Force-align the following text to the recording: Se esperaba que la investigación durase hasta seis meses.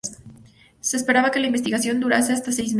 Se 0.79 0.97
esperaba 0.97 1.29
que 1.29 1.39
la 1.39 1.45
investigación 1.45 1.99
durase 1.99 2.33
hasta 2.33 2.45
seis 2.51 2.57
meses. 2.69 2.69